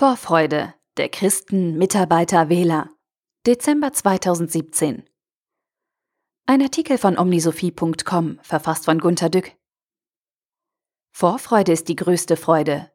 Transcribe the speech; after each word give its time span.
Vorfreude 0.00 0.72
der 0.96 1.10
Christen, 1.10 1.76
Mitarbeiter, 1.76 2.48
Wähler. 2.48 2.88
Dezember 3.46 3.92
2017. 3.92 5.04
Ein 6.46 6.62
Artikel 6.62 6.96
von 6.96 7.18
omnisophie.com, 7.18 8.38
verfasst 8.40 8.86
von 8.86 8.98
Gunter 8.98 9.28
Dück. 9.28 9.52
Vorfreude 11.12 11.72
ist 11.72 11.88
die 11.88 11.96
größte 11.96 12.38
Freude. 12.38 12.90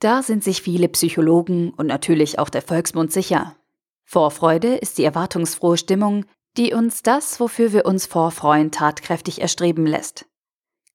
Da 0.00 0.22
sind 0.22 0.44
sich 0.44 0.60
viele 0.60 0.90
Psychologen 0.90 1.72
und 1.72 1.86
natürlich 1.86 2.38
auch 2.38 2.50
der 2.50 2.60
Volksmund 2.60 3.10
sicher. 3.10 3.56
Vorfreude 4.04 4.76
ist 4.76 4.98
die 4.98 5.04
erwartungsfrohe 5.04 5.78
Stimmung, 5.78 6.26
die 6.58 6.74
uns 6.74 7.02
das, 7.02 7.40
wofür 7.40 7.72
wir 7.72 7.86
uns 7.86 8.04
vorfreuen, 8.04 8.70
tatkräftig 8.70 9.40
erstreben 9.40 9.86
lässt. 9.86 10.26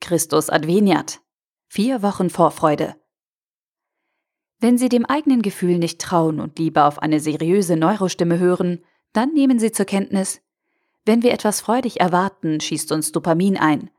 Christus 0.00 0.50
adveniat. 0.50 1.20
Vier 1.68 2.02
Wochen 2.02 2.30
Vorfreude. 2.30 2.96
Wenn 4.62 4.78
Sie 4.78 4.88
dem 4.88 5.04
eigenen 5.04 5.42
Gefühl 5.42 5.78
nicht 5.78 6.00
trauen 6.00 6.38
und 6.38 6.56
lieber 6.56 6.86
auf 6.86 7.02
eine 7.02 7.18
seriöse 7.18 7.76
Neurostimme 7.76 8.38
hören, 8.38 8.78
dann 9.12 9.34
nehmen 9.34 9.58
Sie 9.58 9.72
zur 9.72 9.86
Kenntnis, 9.86 10.40
wenn 11.04 11.24
wir 11.24 11.32
etwas 11.32 11.60
freudig 11.60 12.00
erwarten, 12.00 12.60
schießt 12.60 12.92
uns 12.92 13.10
Dopamin 13.10 13.56
ein. 13.56 13.90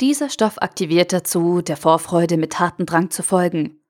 Dieser 0.00 0.30
Stoff 0.30 0.62
aktiviert 0.62 1.12
dazu, 1.12 1.60
der 1.60 1.76
Vorfreude 1.76 2.36
mit 2.36 2.60
harten 2.60 2.86
Drang 2.86 3.10
zu 3.10 3.24
folgen. 3.24 3.80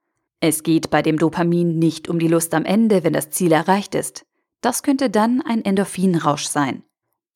Es 0.41 0.63
geht 0.63 0.89
bei 0.89 1.03
dem 1.03 1.19
Dopamin 1.19 1.79
nicht 1.79 2.09
um 2.09 2.19
die 2.19 2.29
Lust 2.29 2.55
am 2.55 2.65
Ende, 2.65 3.05
wenn 3.05 3.13
das 3.13 3.29
Ziel 3.29 3.53
erreicht 3.53 3.95
ist. 3.95 4.25
Das 4.63 4.83
könnte 4.83 5.11
dann 5.11 5.43
ein 5.43 5.63
Endorphinrausch 5.63 6.47
sein. 6.47 6.83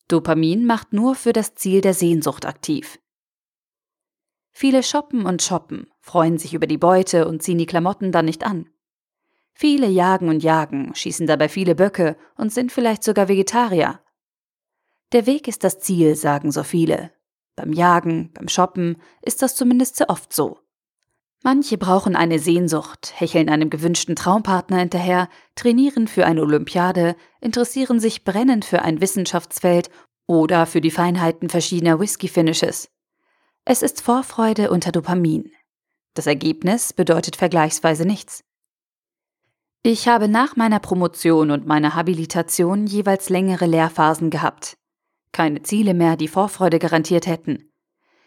Dopamin 0.08 0.64
macht 0.64 0.94
nur 0.94 1.14
für 1.14 1.34
das 1.34 1.54
Ziel 1.54 1.82
der 1.82 1.92
Sehnsucht 1.92 2.46
aktiv. 2.46 2.98
Viele 4.56 4.84
shoppen 4.84 5.26
und 5.26 5.42
shoppen, 5.42 5.90
freuen 6.00 6.38
sich 6.38 6.54
über 6.54 6.68
die 6.68 6.78
Beute 6.78 7.26
und 7.26 7.42
ziehen 7.42 7.58
die 7.58 7.66
Klamotten 7.66 8.12
dann 8.12 8.24
nicht 8.24 8.46
an. 8.46 8.70
Viele 9.52 9.88
jagen 9.88 10.28
und 10.28 10.44
jagen, 10.44 10.94
schießen 10.94 11.26
dabei 11.26 11.48
viele 11.48 11.74
Böcke 11.74 12.16
und 12.36 12.52
sind 12.52 12.70
vielleicht 12.70 13.02
sogar 13.02 13.28
Vegetarier. 13.28 13.98
Der 15.12 15.26
Weg 15.26 15.48
ist 15.48 15.64
das 15.64 15.80
Ziel, 15.80 16.14
sagen 16.14 16.52
so 16.52 16.62
viele. 16.62 17.10
Beim 17.56 17.72
Jagen, 17.72 18.32
beim 18.32 18.46
Shoppen 18.46 19.02
ist 19.22 19.42
das 19.42 19.56
zumindest 19.56 19.96
sehr 19.96 20.08
oft 20.08 20.32
so. 20.32 20.60
Manche 21.42 21.76
brauchen 21.76 22.14
eine 22.14 22.38
Sehnsucht, 22.38 23.12
hecheln 23.16 23.48
einem 23.48 23.70
gewünschten 23.70 24.14
Traumpartner 24.14 24.78
hinterher, 24.78 25.28
trainieren 25.56 26.06
für 26.06 26.26
eine 26.26 26.42
Olympiade, 26.42 27.16
interessieren 27.40 27.98
sich 27.98 28.24
brennend 28.24 28.64
für 28.64 28.82
ein 28.82 29.00
Wissenschaftsfeld 29.00 29.90
oder 30.26 30.64
für 30.64 30.80
die 30.80 30.92
Feinheiten 30.92 31.50
verschiedener 31.50 31.98
Whisky-Finishes. 31.98 32.93
Es 33.66 33.80
ist 33.80 34.02
Vorfreude 34.02 34.70
unter 34.70 34.92
Dopamin. 34.92 35.50
Das 36.12 36.26
Ergebnis 36.26 36.92
bedeutet 36.92 37.36
vergleichsweise 37.36 38.04
nichts. 38.04 38.44
Ich 39.82 40.06
habe 40.06 40.28
nach 40.28 40.54
meiner 40.54 40.80
Promotion 40.80 41.50
und 41.50 41.66
meiner 41.66 41.94
Habilitation 41.94 42.86
jeweils 42.86 43.30
längere 43.30 43.64
Lehrphasen 43.64 44.28
gehabt. 44.28 44.76
Keine 45.32 45.62
Ziele 45.62 45.94
mehr, 45.94 46.16
die 46.16 46.28
Vorfreude 46.28 46.78
garantiert 46.78 47.26
hätten. 47.26 47.70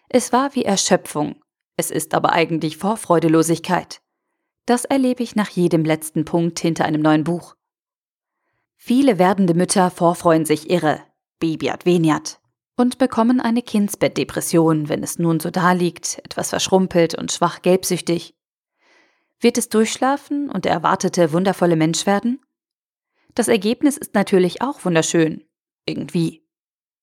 Es 0.09 0.33
war 0.33 0.55
wie 0.55 0.65
Erschöpfung, 0.65 1.39
es 1.75 1.91
ist 1.91 2.15
aber 2.15 2.33
eigentlich 2.33 2.77
Vorfreudelosigkeit. 2.77 4.01
Das 4.65 4.85
erlebe 4.85 5.21
ich 5.21 5.35
nach 5.35 5.49
jedem 5.49 5.85
letzten 5.85 6.25
Punkt 6.25 6.59
hinter 6.59 6.85
einem 6.85 7.01
neuen 7.01 7.23
Buch. 7.23 7.55
Viele 8.75 9.19
werdende 9.19 9.53
Mütter 9.53 9.91
vorfreuen 9.91 10.45
sich 10.45 10.69
irre. 10.71 11.03
Baby 11.39 11.69
adveniat 11.69 12.39
und 12.77 12.99
bekommen 12.99 13.41
eine 13.41 13.63
Kindsbettdepression, 13.63 14.87
wenn 14.87 15.03
es 15.03 15.19
nun 15.19 15.39
so 15.39 15.49
daliegt, 15.49 16.19
etwas 16.23 16.51
verschrumpelt 16.51 17.15
und 17.15 17.31
schwach 17.31 17.61
gelbsüchtig. 17.63 18.35
Wird 19.39 19.57
es 19.57 19.69
durchschlafen 19.69 20.49
und 20.49 20.65
der 20.65 20.71
erwartete 20.71 21.33
wundervolle 21.33 21.75
Mensch 21.75 22.05
werden? 22.05 22.39
Das 23.35 23.47
Ergebnis 23.47 23.97
ist 23.97 24.13
natürlich 24.13 24.61
auch 24.61 24.85
wunderschön, 24.85 25.43
irgendwie. 25.85 26.47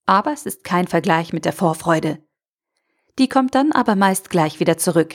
Aber 0.07 0.33
es 0.33 0.47
ist 0.47 0.65
kein 0.65 0.87
Vergleich 0.87 1.33
mit 1.33 1.45
der 1.45 1.53
Vorfreude. 1.53 2.25
Die 3.19 3.29
kommt 3.29 3.55
dann 3.55 3.73
aber 3.73 3.97
meist 3.97 4.31
gleich 4.31 4.61
wieder 4.61 4.79
zurück. 4.79 5.15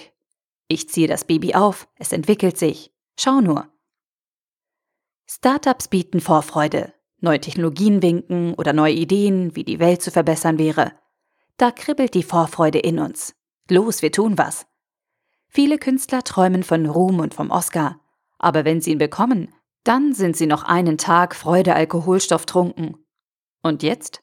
Ich 0.67 0.89
ziehe 0.89 1.07
das 1.07 1.25
Baby 1.25 1.55
auf, 1.55 1.87
es 1.95 2.11
entwickelt 2.11 2.57
sich. 2.57 2.93
Schau 3.17 3.41
nur. 3.41 3.67
Startups 5.25 5.89
bieten 5.89 6.21
Vorfreude, 6.21 6.93
neue 7.21 7.39
Technologien 7.39 8.01
winken 8.01 8.53
oder 8.53 8.73
neue 8.73 8.93
Ideen, 8.93 9.55
wie 9.55 9.63
die 9.63 9.79
Welt 9.79 10.01
zu 10.01 10.11
verbessern 10.11 10.57
wäre. 10.57 10.93
Da 11.57 11.71
kribbelt 11.71 12.13
die 12.13 12.23
Vorfreude 12.23 12.79
in 12.79 12.99
uns. 12.99 13.35
Los, 13.69 14.01
wir 14.01 14.11
tun 14.11 14.37
was. 14.37 14.65
Viele 15.47 15.77
Künstler 15.77 16.23
träumen 16.23 16.63
von 16.63 16.85
Ruhm 16.85 17.19
und 17.19 17.33
vom 17.33 17.49
Oscar, 17.51 17.99
aber 18.37 18.65
wenn 18.65 18.81
sie 18.81 18.91
ihn 18.91 18.97
bekommen, 18.97 19.53
dann 19.83 20.13
sind 20.13 20.37
sie 20.37 20.45
noch 20.45 20.63
einen 20.63 20.97
Tag 20.97 21.35
Freude 21.35 21.75
Alkoholstoff 21.75 22.45
trunken. 22.45 22.97
Und 23.61 23.83
jetzt? 23.83 24.21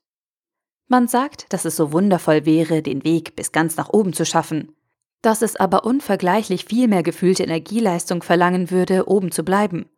Man 0.88 1.08
sagt, 1.08 1.52
dass 1.52 1.64
es 1.64 1.76
so 1.76 1.92
wundervoll 1.92 2.46
wäre, 2.46 2.80
den 2.80 3.04
Weg 3.04 3.34
bis 3.34 3.52
ganz 3.52 3.76
nach 3.76 3.88
oben 3.88 4.12
zu 4.12 4.24
schaffen, 4.24 4.76
dass 5.20 5.42
es 5.42 5.56
aber 5.56 5.84
unvergleichlich 5.84 6.66
viel 6.66 6.86
mehr 6.86 7.02
gefühlte 7.02 7.42
Energieleistung 7.42 8.22
verlangen 8.22 8.70
würde, 8.70 9.08
oben 9.08 9.32
zu 9.32 9.44
bleiben. 9.44 9.90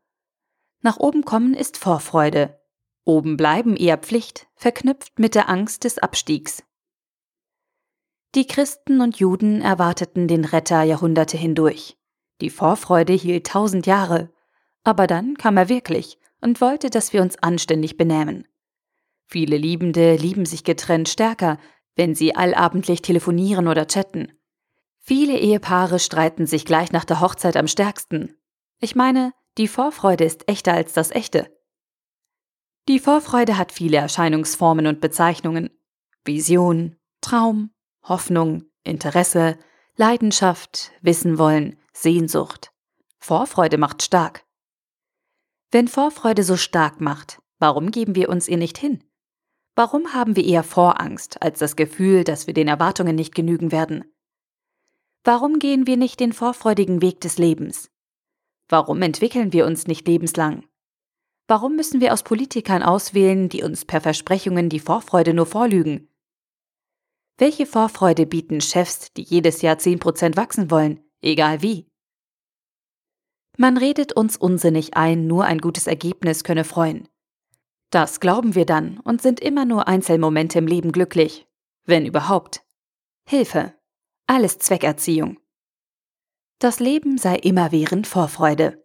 Nach 0.81 0.97
oben 0.97 1.25
kommen 1.25 1.55
ist 1.55 1.77
Vorfreude, 1.77 2.58
Oben 3.09 3.39
bleiben 3.39 3.75
eher 3.75 3.97
Pflicht, 3.97 4.49
verknüpft 4.55 5.19
mit 5.19 5.35
der 5.35 5.49
Angst 5.49 5.85
des 5.85 5.97
Abstiegs. 5.97 6.63
Die 8.35 8.47
Christen 8.47 9.01
und 9.01 9.19
Juden 9.19 9.63
erwarteten 9.63 10.29
den 10.29 10.45
Retter 10.45 10.83
Jahrhunderte 10.83 11.39
hindurch. 11.39 11.97
Die 12.43 12.51
Vorfreude 12.51 13.15
hielt 13.15 13.47
tausend 13.47 13.87
Jahre. 13.87 14.31
Aber 14.85 15.07
dann 15.07 15.39
kam 15.39 15.57
er 15.57 15.71
wirklich 15.71 16.19
und 16.43 16.61
wollte, 16.61 16.91
dass 16.91 17.15
wir 17.15 17.23
uns 17.23 17.43
anständig 17.43 17.97
benähmen. 17.97 18.47
Viele 19.25 19.57
Liebende 19.57 20.17
lieben 20.17 20.45
sich 20.45 20.63
getrennt 20.63 21.09
stärker, 21.09 21.57
wenn 21.97 22.15
sie 22.15 22.37
allabendlich 22.37 23.01
telefonieren 23.01 23.69
oder 23.69 23.87
chatten. 23.87 24.33
Viele 25.01 25.39
Ehepaare 25.39 25.99
streiten 25.99 26.45
sich 26.47 26.67
gleich 26.67 26.93
nach 26.93 27.07
der 27.07 27.23
Hochzeit 27.23 27.57
am 27.57 27.69
stärksten. 27.69 28.37
Ich 28.81 28.95
meine, 28.95 29.33
die 29.57 29.67
Vorfreude 29.67 30.25
ist 30.25 30.47
echter 30.47 30.75
als 30.75 30.93
das 30.93 31.11
Echte. 31.11 31.51
Die 32.89 32.99
Vorfreude 32.99 33.59
hat 33.59 33.71
viele 33.71 33.99
Erscheinungsformen 33.99 34.87
und 34.87 35.03
Bezeichnungen. 35.03 35.69
Vision, 36.25 36.97
Traum, 37.21 37.71
Hoffnung, 38.03 38.65
Interesse, 38.83 39.59
Leidenschaft, 39.97 40.91
Wissen 41.03 41.37
wollen, 41.37 41.79
Sehnsucht. 41.93 42.73
Vorfreude 43.19 43.77
macht 43.77 44.03
stark. 44.03 44.47
Wenn 45.71 45.87
Vorfreude 45.87 46.45
so 46.45 46.57
stark 46.57 46.99
macht, 47.03 47.43
warum 47.59 47.91
geben 47.91 48.15
wir 48.15 48.31
uns 48.31 48.49
ihr 48.49 48.57
nicht 48.57 48.79
hin? 48.79 49.05
Warum 49.75 50.15
haben 50.15 50.35
wir 50.35 50.45
eher 50.47 50.65
Vorangst 50.65 51.43
als 51.43 51.59
das 51.59 51.77
Gefühl, 51.77 52.25
dass 52.25 52.47
wir 52.47 52.55
den 52.55 52.69
Erwartungen 52.69 53.17
nicht 53.17 53.35
genügen 53.35 53.71
werden? 53.71 54.05
Warum 55.25 55.59
gehen 55.59 55.87
wir 55.87 55.99
nicht 55.99 56.21
den 56.21 56.33
vorfreudigen 56.33 57.03
Weg 57.03 57.21
des 57.21 57.37
Lebens? 57.37 57.91
Warum 58.67 59.03
entwickeln 59.03 59.53
wir 59.53 59.67
uns 59.67 59.87
nicht 59.87 60.09
lebenslang? 60.09 60.65
Warum 61.49 61.77
müssen 61.77 62.03
wir 62.03 62.13
aus 62.13 62.23
Politikern 62.23 62.83
auswählen, 62.83 63.49
die 63.49 63.63
uns 63.63 63.87
per 63.87 64.03
Versprechungen 64.03 64.69
die 64.69 64.81
Vorfreude 64.81 65.33
nur 65.33 65.47
vorlügen? 65.47 66.09
Welche 67.39 67.65
Vorfreude 67.65 68.27
bieten 68.27 68.61
Chefs, 68.61 69.15
die 69.15 69.23
jedes 69.23 69.63
Jahr 69.63 69.77
10% 69.77 70.37
wachsen 70.37 70.71
wollen, 70.71 71.01
egal 71.23 71.63
wie? 71.63 71.89
Man 73.57 73.79
redet 73.79 74.13
uns 74.13 74.37
unsinnig 74.37 74.95
ein, 74.95 75.27
nur 75.27 75.47
ein 75.47 75.59
gutes 75.59 75.87
Ergebnis 75.87 76.45
könne 76.45 76.65
freuen. 76.65 77.09
Das 77.91 78.21
glauben 78.21 78.55
wir 78.55 78.67
dann 78.67 79.01
und 79.01 79.23
sind 79.23 79.41
immer 79.41 79.65
nur 79.65 79.89
Einzelmomente 79.89 80.59
im 80.59 80.67
Leben 80.67 80.93
glücklich, 80.93 81.47
wenn 81.87 82.05
überhaupt. 82.05 82.63
Hilfe. 83.27 83.75
Alles 84.27 84.59
Zweckerziehung. 84.59 85.41
Das 86.59 86.79
Leben 86.79 87.17
sei 87.17 87.37
immerwährend 87.37 88.07
Vorfreude. 88.07 88.85